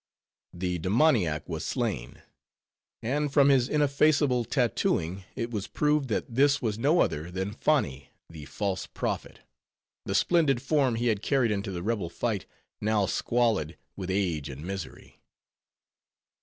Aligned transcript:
The 0.51 0.79
demoniac 0.79 1.47
was 1.47 1.63
slain; 1.63 2.23
and 3.03 3.31
from 3.31 3.49
his 3.49 3.69
ineffaceable 3.69 4.45
tatooing, 4.45 5.25
it 5.35 5.51
was 5.51 5.67
proved 5.67 6.07
that 6.07 6.33
this 6.33 6.59
was 6.59 6.79
no 6.79 7.01
other 7.01 7.29
than 7.29 7.53
Foni, 7.53 8.07
the 8.27 8.45
false 8.45 8.87
prophet; 8.87 9.41
the 10.05 10.15
splendid 10.15 10.59
form 10.59 10.95
he 10.95 11.05
had 11.05 11.21
carried 11.21 11.51
into 11.51 11.69
the 11.71 11.83
rebel 11.83 12.09
fight, 12.09 12.47
now 12.81 13.05
squalid 13.05 13.77
with 13.95 14.09
age 14.09 14.49
and 14.49 14.65
misery. 14.65 15.21